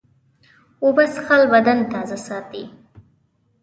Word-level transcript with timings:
اوبه 0.83 1.03
څښل 1.13 1.41
بدن 1.53 1.79
تازه 1.91 2.17
ساتي. 2.27 2.63